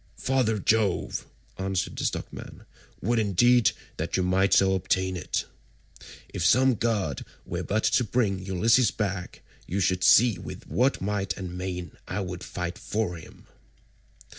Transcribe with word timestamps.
"Father 0.17 0.57
Jove," 0.57 1.27
answered 1.59 1.95
the 1.95 2.05
stockman, 2.05 2.65
"would 3.03 3.19
indeed 3.19 3.69
that 3.97 4.17
you 4.17 4.23
might 4.23 4.51
so 4.51 4.71
ordain 4.71 5.15
it. 5.15 5.45
If 6.33 6.43
some 6.43 6.73
god 6.73 7.23
were 7.45 7.61
but 7.61 7.83
to 7.83 8.03
bring 8.03 8.43
Ulysses 8.43 8.89
back, 8.89 9.43
you 9.67 9.79
should 9.79 10.03
see 10.03 10.39
with 10.39 10.65
what 10.67 11.01
might 11.01 11.37
and 11.37 11.55
main 11.55 11.91
I 12.07 12.21
would 12.21 12.43
fight 12.43 12.79
for 12.79 13.15
him." 13.17 13.45